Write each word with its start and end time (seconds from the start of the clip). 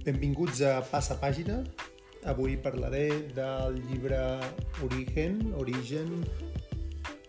Benvinguts 0.00 0.62
a 0.64 0.78
Passa 0.80 1.18
Pàgina. 1.20 1.58
Avui 2.24 2.54
parlaré 2.56 3.28
del 3.36 3.74
llibre 3.90 4.16
Origen, 4.86 5.52
Origen, 5.60 6.24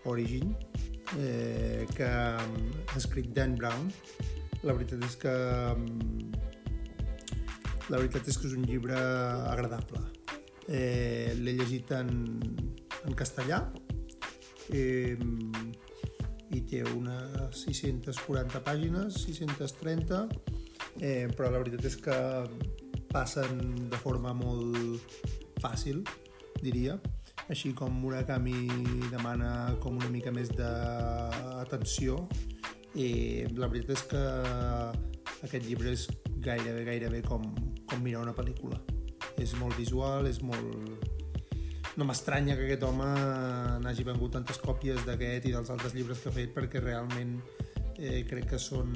Origin, 0.08 0.54
eh, 1.20 1.84
que 1.92 2.08
ha 2.08 2.40
escrit 2.96 3.28
Dan 3.36 3.58
Brown. 3.60 3.92
La 4.64 4.72
veritat 4.72 5.04
és 5.04 5.18
que 5.20 5.36
la 7.92 8.00
veritat 8.00 8.32
és 8.32 8.40
que 8.40 8.48
és 8.48 8.56
un 8.56 8.64
llibre 8.64 8.96
agradable. 9.52 10.06
Eh, 10.72 11.36
L'he 11.44 11.58
llegit 11.60 11.92
en, 11.92 12.40
en 13.04 13.20
castellà 13.20 13.66
eh, 14.72 15.20
i 16.56 16.64
té 16.72 16.86
unes 16.88 17.68
640 17.68 18.64
pàgines, 18.64 19.20
630, 19.28 20.24
eh, 21.00 21.28
però 21.36 21.52
la 21.52 21.62
veritat 21.62 21.88
és 21.88 21.98
que 22.02 22.18
passen 23.12 23.90
de 23.92 24.00
forma 24.00 24.34
molt 24.36 25.22
fàcil, 25.62 26.02
diria. 26.62 26.98
Així 27.52 27.74
com 27.76 27.94
Murakami 28.04 28.68
demana 29.12 29.76
com 29.84 29.98
una 30.00 30.12
mica 30.12 30.32
més 30.32 30.52
d'atenció, 30.56 32.22
i 32.96 33.48
la 33.56 33.70
veritat 33.72 33.96
és 33.96 34.04
que 34.12 34.22
aquest 35.48 35.68
llibre 35.68 35.94
és 35.96 36.08
gairebé, 36.44 36.84
gairebé 36.88 37.22
com, 37.24 37.46
com 37.88 38.04
mirar 38.04 38.26
una 38.26 38.36
pel·lícula. 38.36 38.80
És 39.40 39.56
molt 39.60 39.78
visual, 39.80 40.28
és 40.28 40.42
molt... 40.44 41.08
No 42.00 42.08
m'estranya 42.08 42.56
que 42.56 42.66
aquest 42.68 42.86
home 42.88 43.08
n'hagi 43.84 44.06
vengut 44.08 44.32
tantes 44.38 44.60
còpies 44.64 45.04
d'aquest 45.08 45.50
i 45.50 45.56
dels 45.56 45.72
altres 45.74 45.96
llibres 45.96 46.22
que 46.24 46.32
ha 46.32 46.36
fet 46.36 46.54
perquè 46.56 46.80
realment 46.84 47.36
eh, 47.98 48.22
crec 48.28 48.54
que 48.54 48.60
són 48.62 48.94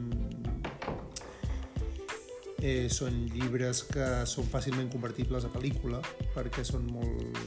eh, 2.66 2.88
són 2.90 3.26
llibres 3.34 3.84
que 3.92 4.08
són 4.30 4.48
fàcilment 4.50 4.90
convertibles 4.94 5.46
a 5.46 5.52
pel·lícula 5.54 6.02
perquè 6.34 6.66
són 6.66 6.90
molt... 6.90 7.38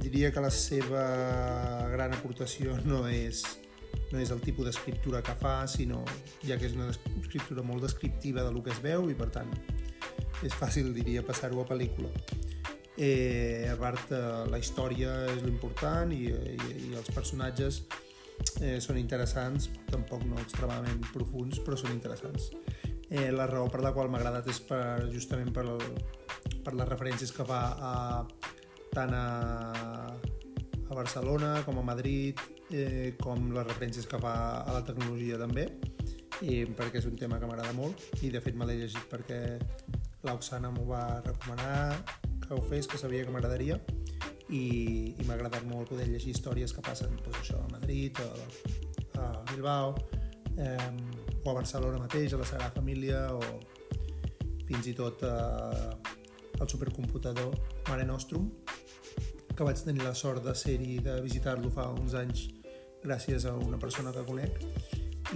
Diria 0.00 0.30
que 0.32 0.40
la 0.40 0.52
seva 0.54 1.02
gran 1.92 2.14
aportació 2.16 2.78
no 2.86 3.02
és, 3.10 3.42
no 4.14 4.20
és 4.22 4.30
el 4.32 4.40
tipus 4.40 4.70
d'escriptura 4.70 5.20
que 5.26 5.34
fa, 5.42 5.58
sinó 5.68 6.00
ja 6.46 6.56
que 6.56 6.70
és 6.70 6.76
una 6.78 6.88
escriptura 6.94 7.66
molt 7.66 7.84
descriptiva 7.84 8.46
de 8.46 8.54
lo 8.54 8.62
que 8.64 8.72
es 8.72 8.80
veu 8.80 9.10
i 9.12 9.18
per 9.18 9.28
tant 9.34 9.52
és 10.40 10.54
fàcil, 10.56 10.94
diria, 10.96 11.20
passar-ho 11.26 11.60
a 11.60 11.66
pel·lícula. 11.68 12.08
Eh, 12.96 13.68
a 13.68 13.76
part, 13.80 14.12
eh, 14.12 14.20
la 14.52 14.60
història 14.60 15.12
és 15.34 15.42
l'important 15.44 16.12
i, 16.16 16.26
i, 16.30 16.70
i 16.88 16.94
els 16.96 17.10
personatges 17.12 17.82
eh, 18.60 18.78
són 18.80 18.96
interessants, 19.00 19.68
tampoc 19.92 20.24
no 20.28 20.40
extremadament 20.40 21.04
profuns, 21.12 21.60
però 21.64 21.76
són 21.80 21.92
interessants. 21.92 22.50
Eh, 23.10 23.30
la 23.34 23.46
raó 23.50 23.66
per 23.66 23.82
la 23.82 23.90
qual 23.90 24.08
m'ha 24.08 24.20
agradat 24.20 24.46
és 24.52 24.60
per, 24.62 25.10
justament 25.10 25.50
per, 25.50 25.64
el, 25.66 25.80
per 26.62 26.76
les 26.78 26.88
referències 26.88 27.32
que 27.34 27.46
fa 27.46 27.60
a, 27.74 27.94
tant 28.94 29.14
a, 29.18 29.24
a 30.14 30.94
Barcelona 30.94 31.56
com 31.66 31.80
a 31.80 31.86
Madrid, 31.86 32.38
eh, 32.70 33.16
com 33.18 33.50
les 33.54 33.66
referències 33.66 34.06
que 34.06 34.20
fa 34.22 34.34
a 34.62 34.76
la 34.76 34.84
tecnologia 34.86 35.40
també, 35.42 35.66
i 36.40 36.62
perquè 36.76 37.00
és 37.02 37.08
un 37.10 37.18
tema 37.20 37.40
que 37.40 37.48
m'agrada 37.50 37.74
molt 37.76 38.22
i 38.24 38.30
de 38.32 38.40
fet 38.40 38.56
me 38.56 38.68
l'he 38.68 38.78
llegit 38.78 39.10
perquè 39.10 39.40
l'Oxana 40.24 40.70
m'ho 40.72 40.86
va 40.88 41.02
recomanar 41.24 41.98
que 42.46 42.54
ho 42.54 42.62
fes, 42.70 42.88
que 42.88 42.98
sabia 43.00 43.26
que 43.26 43.34
m'agradaria 43.34 43.76
i, 44.48 44.62
i 45.18 45.26
m'ha 45.26 45.36
agradat 45.36 45.66
molt 45.68 45.92
poder 45.92 46.08
llegir 46.08 46.32
històries 46.34 46.72
que 46.74 46.84
passen 46.84 47.18
doncs, 47.20 47.42
això, 47.42 47.60
a 47.60 47.74
Madrid, 47.74 48.22
a, 48.22 49.20
a 49.20 49.28
Bilbao 49.52 49.94
eh, 50.56 51.29
o 51.42 51.50
a 51.50 51.54
Barcelona 51.56 51.98
mateix, 52.02 52.34
a 52.34 52.40
la 52.40 52.48
Sagrada 52.48 52.74
Família 52.74 53.26
o 53.34 53.40
fins 54.68 54.86
i 54.86 54.94
tot 54.94 55.24
eh, 55.26 56.60
al 56.60 56.68
supercomputador 56.68 57.54
Mare 57.88 58.06
Nostrum 58.06 58.50
que 59.56 59.66
vaig 59.66 59.80
tenir 59.84 60.04
la 60.04 60.14
sort 60.14 60.44
de 60.44 60.54
ser-hi, 60.56 61.00
de 61.04 61.18
visitar-lo 61.20 61.68
fa 61.74 61.90
uns 61.92 62.14
anys 62.16 62.46
gràcies 63.02 63.44
a 63.48 63.52
una 63.56 63.78
persona 63.80 64.12
que 64.12 64.22
conec. 64.24 64.60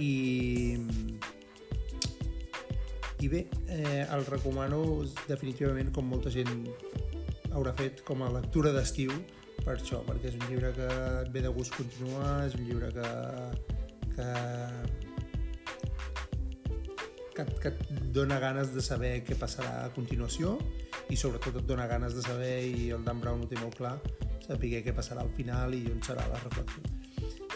I 0.01 0.13
i 3.21 3.29
bé, 3.31 3.45
eh, 3.69 4.03
el 4.11 4.25
recomano 4.27 4.81
definitivament 5.25 5.91
com 5.93 6.09
molta 6.09 6.33
gent 6.33 6.65
haurà 7.55 7.71
fet 7.77 8.01
com 8.05 8.21
a 8.25 8.31
lectura 8.33 8.73
d'estiu 8.75 9.13
per 9.61 9.77
això, 9.77 10.01
perquè 10.05 10.29
és 10.29 10.35
un 10.37 10.45
llibre 10.49 10.73
que 10.75 10.89
et 11.21 11.31
ve 11.33 11.41
de 11.45 11.53
gust 11.55 11.73
continuar, 11.77 12.45
és 12.45 12.57
un 12.57 12.65
llibre 12.67 12.91
que, 12.97 13.13
que, 14.17 14.27
que, 17.35 17.45
que 17.61 17.71
et 17.73 17.93
dona 18.15 18.39
ganes 18.39 18.71
de 18.73 18.83
saber 18.83 19.19
què 19.27 19.37
passarà 19.39 19.85
a 19.85 19.91
continuació 19.95 20.55
i 21.11 21.17
sobretot 21.19 21.59
et 21.61 21.67
dona 21.69 21.87
ganes 21.91 22.15
de 22.15 22.23
saber, 22.25 22.53
i 22.65 22.89
el 22.95 23.03
Dan 23.05 23.21
Brown 23.21 23.43
ho 23.43 23.49
té 23.51 23.59
molt 23.61 23.77
clar, 23.79 23.95
saber 24.45 24.81
què 24.85 24.93
passarà 24.95 25.25
al 25.25 25.33
final 25.37 25.75
i 25.77 25.83
on 25.91 26.01
serà 26.05 26.25
la 26.31 26.39
reflexió. 26.43 26.83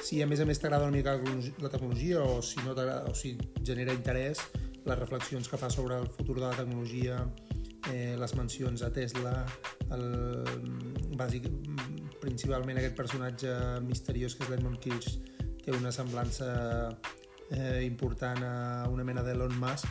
Si 0.03 0.21
a 0.23 0.27
més 0.27 0.39
a 0.39 0.47
més 0.47 0.59
t'agrada 0.61 0.87
una 0.87 0.95
mica 0.95 1.15
la 1.61 1.69
tecnologia 1.69 2.23
o 2.23 2.41
si, 2.41 2.59
no 2.65 2.73
o 2.73 3.13
si 3.13 3.35
genera 3.65 3.93
interès, 3.93 4.41
les 4.85 4.97
reflexions 4.97 5.49
que 5.49 5.59
fa 5.59 5.69
sobre 5.69 5.97
el 5.99 6.07
futur 6.07 6.39
de 6.39 6.47
la 6.47 6.55
tecnologia, 6.55 7.19
eh, 7.91 8.15
les 8.17 8.35
mencions 8.35 8.81
a 8.81 8.91
Tesla, 8.95 9.33
el, 9.93 10.05
bàsic, 11.19 11.49
principalment 12.21 12.79
aquest 12.79 12.95
personatge 12.97 13.53
misteriós 13.85 14.35
que 14.35 14.45
és 14.45 14.53
l'Edmund 14.53 14.79
Kirsch 14.83 15.19
té 15.63 15.75
una 15.75 15.91
semblança 15.91 16.49
eh, 17.51 17.83
important 17.85 18.43
a 18.45 18.55
una 18.91 19.05
mena 19.07 19.23
d'Elon 19.25 19.55
Musk 19.59 19.87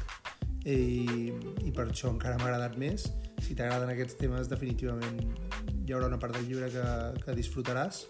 i, 0.69 1.33
i 1.65 1.73
per 1.75 1.89
això 1.89 2.13
encara 2.13 2.39
m'ha 2.39 2.51
agradat 2.51 2.79
més. 2.81 3.09
Si 3.45 3.55
t'agraden 3.55 3.93
aquests 3.93 4.19
temes, 4.21 4.51
definitivament 4.51 5.21
hi 5.89 5.95
haurà 5.95 6.11
una 6.11 6.19
part 6.21 6.37
del 6.37 6.49
llibre 6.49 6.69
que, 6.73 6.87
que 7.23 7.37
disfrutaràs 7.39 8.05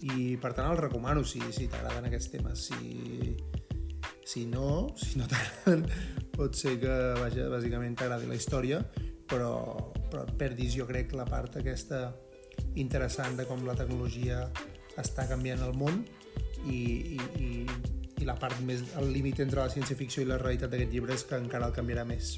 i 0.00 0.36
per 0.40 0.52
tant 0.56 0.70
el 0.70 0.78
recomano 0.80 1.22
si, 1.24 1.40
si 1.52 1.68
t'agraden 1.68 2.08
aquests 2.08 2.30
temes. 2.32 2.66
Si, 2.70 3.36
si 4.24 4.46
no, 4.46 4.88
si 4.96 5.18
no 5.20 5.28
t'agraden, 5.30 5.86
pot 6.36 6.56
ser 6.56 6.76
que, 6.82 6.96
vaja, 7.20 7.48
bàsicament 7.52 7.96
t'agradi 7.98 8.28
la 8.30 8.38
història, 8.38 8.80
però, 9.30 9.54
però 10.10 10.24
et 10.26 10.34
perdis, 10.40 10.74
jo 10.76 10.86
crec, 10.88 11.14
la 11.18 11.26
part 11.28 11.60
aquesta 11.60 12.10
interessant 12.78 13.38
de 13.38 13.46
com 13.48 13.64
la 13.66 13.74
tecnologia 13.78 14.44
està 15.00 15.24
canviant 15.28 15.62
el 15.64 15.72
món 15.78 16.02
i, 16.66 17.16
i, 17.16 17.20
i, 17.40 17.50
i 18.20 18.28
la 18.28 18.36
part 18.38 18.60
més, 18.66 18.84
el 19.00 19.12
límit 19.14 19.40
entre 19.44 19.62
la 19.64 19.72
ciència-ficció 19.72 20.24
i 20.24 20.28
la 20.28 20.38
realitat 20.40 20.72
d'aquest 20.72 20.92
llibre 20.92 21.16
és 21.16 21.24
que 21.28 21.38
encara 21.40 21.70
el 21.70 21.76
canviarà 21.76 22.04
més. 22.08 22.36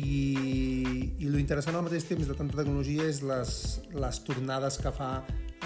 I, 0.00 0.20
i 1.20 1.28
lo 1.28 1.38
interessant 1.40 1.76
al 1.76 1.84
mateix 1.84 2.06
temps 2.08 2.28
de 2.30 2.36
tanta 2.38 2.56
tecnologia 2.62 3.08
és 3.10 3.20
les, 3.26 3.52
les 3.92 4.20
tornades 4.24 4.78
que 4.80 4.92
fa 4.96 5.10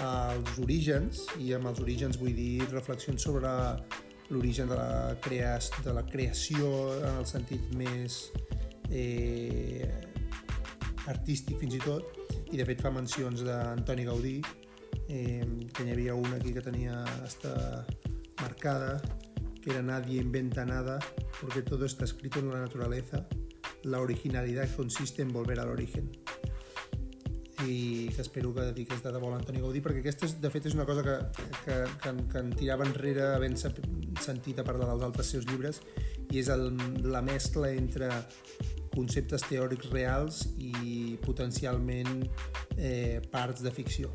als 0.01 0.57
orígens, 0.59 1.23
i 1.39 1.53
amb 1.55 1.69
els 1.71 1.79
orígens 1.83 2.19
vull 2.19 2.35
dir 2.35 2.65
reflexions 2.71 3.23
sobre 3.23 3.53
l'origen 4.33 4.67
de, 4.67 4.75
la 4.75 5.15
crea 5.21 5.55
de 5.85 5.93
la 5.93 6.03
creació 6.09 6.67
en 6.97 7.21
el 7.21 7.27
sentit 7.29 7.69
més 7.77 8.25
eh, 8.89 9.85
artístic 11.07 11.61
fins 11.61 11.77
i 11.77 11.81
tot, 11.85 12.17
i 12.51 12.57
de 12.57 12.65
fet 12.67 12.81
fa 12.81 12.91
mencions 12.93 13.45
d'Antoni 13.45 14.05
Gaudí, 14.09 14.39
eh, 15.07 15.45
que 15.73 15.83
n'hi 15.83 15.91
havia 15.91 16.15
una 16.15 16.37
aquí 16.37 16.53
que 16.53 16.61
tenia 16.61 17.03
hasta 17.23 17.85
marcada, 18.41 19.01
que 19.61 19.71
era 19.71 19.81
Nadie 19.81 20.21
inventa 20.21 20.65
nada, 20.65 20.99
porque 21.41 21.61
todo 21.61 21.85
está 21.85 22.05
escrito 22.05 22.39
en 22.39 22.49
la 22.49 22.59
naturaleza, 22.59 23.27
la 23.83 23.99
originalidad 23.99 24.69
consiste 24.75 25.21
en 25.21 25.31
volver 25.31 25.59
al 25.59 25.69
origen. 25.69 26.11
I 27.65 28.09
que 28.13 28.21
espero 28.21 28.53
que 28.53 28.61
dediqués 28.61 29.01
de 29.01 29.11
debò 29.15 29.29
l'Antoni 29.31 29.61
Gaudí 29.63 29.79
perquè 29.81 30.01
aquesta, 30.03 30.27
de 30.27 30.49
fet, 30.51 30.67
és 30.67 30.75
una 30.75 30.85
cosa 30.85 31.01
que, 31.05 31.15
que, 31.63 31.77
que, 32.03 32.11
que 32.29 32.41
en 32.43 32.51
tirava 32.53 32.85
enrere 32.85 33.29
havent 33.31 33.55
sentit 33.57 34.59
a 34.59 34.65
parlar 34.67 34.89
dels 34.91 35.05
altres 35.07 35.31
seus 35.31 35.47
llibres 35.47 35.79
i 36.33 36.43
és 36.43 36.51
el, 36.51 36.67
la 37.07 37.23
mescla 37.25 37.71
entre 37.71 38.11
conceptes 38.93 39.47
teòrics 39.47 39.87
reals 39.93 40.43
i 40.59 41.15
potencialment 41.23 42.27
eh, 42.75 43.23
parts 43.31 43.63
de 43.63 43.71
ficció 43.71 44.11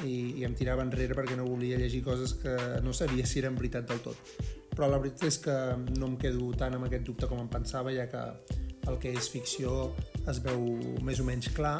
I, 0.00 0.40
i 0.40 0.44
em 0.48 0.54
tirava 0.56 0.84
enrere 0.86 1.14
perquè 1.14 1.36
no 1.36 1.46
volia 1.46 1.78
llegir 1.78 2.02
coses 2.06 2.34
que 2.40 2.56
no 2.82 2.94
sabia 2.96 3.26
si 3.28 3.42
eren 3.42 3.58
veritat 3.58 3.88
del 3.90 4.00
tot. 4.04 4.36
Però 4.72 4.88
la 4.88 4.98
veritat 5.02 5.28
és 5.28 5.38
que 5.44 5.56
no 5.98 6.08
em 6.08 6.16
quedo 6.20 6.48
tant 6.58 6.78
amb 6.78 6.88
aquest 6.88 7.04
dubte 7.08 7.28
com 7.28 7.42
em 7.42 7.50
pensava 7.52 7.92
ja 7.92 8.08
que 8.08 8.22
el 8.88 8.98
que 8.98 9.12
és 9.12 9.28
ficció 9.30 9.92
es 10.28 10.40
veu 10.42 10.64
més 11.04 11.20
o 11.20 11.28
menys 11.28 11.52
clar 11.54 11.76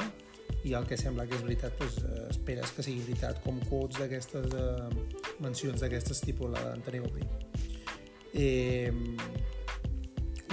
i 0.63 0.75
el 0.77 0.85
que 0.87 0.95
sembla 0.99 1.25
que 1.27 1.35
és 1.35 1.43
veritat 1.43 1.75
doncs, 1.79 1.97
eh, 2.05 2.27
esperes 2.29 2.71
que 2.75 2.85
sigui 2.85 3.01
veritat 3.09 3.41
com 3.43 3.59
quotes 3.67 3.99
d'aquestes 3.99 4.53
eh, 4.55 5.33
mencions 5.43 5.81
d'aquestes 5.81 6.23
tipus 6.23 6.53
la 6.53 6.61
d'Antoni 6.69 7.01
Gaudí 7.03 7.27
eh, 8.33 8.93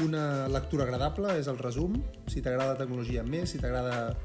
una 0.04 0.48
lectura 0.48 0.84
agradable 0.84 1.34
és 1.38 1.48
el 1.50 1.58
resum. 1.58 1.98
Si 2.30 2.42
t'agrada 2.44 2.78
tecnologia 2.78 3.24
més, 3.26 3.50
si 3.52 3.60
t'agrada 3.60 4.16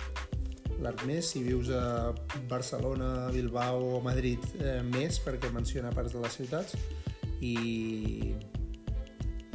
l'Ernest, 0.83 1.33
si 1.33 1.44
vius 1.45 1.69
a 1.69 2.13
Barcelona, 2.50 3.30
Bilbao 3.33 3.98
o 3.98 4.01
Madrid 4.04 4.42
eh, 4.60 4.81
més, 4.83 5.19
perquè 5.24 5.51
menciona 5.54 5.94
parts 5.95 6.13
de 6.16 6.24
les 6.24 6.33
ciutats 6.39 6.75
i, 7.45 7.56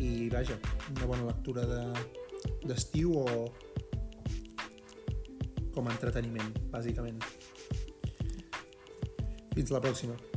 i 0.01 0.29
vaja, 0.33 0.57
una 0.97 1.07
bona 1.07 1.25
lectura 1.29 1.67
d'estiu 2.65 3.15
de, 3.15 3.21
o 3.21 3.25
com 5.75 5.87
a 5.87 5.95
entreteniment, 5.95 6.51
bàsicament. 6.73 7.21
Fins 9.55 9.71
la 9.75 9.81
pròxima. 9.83 10.30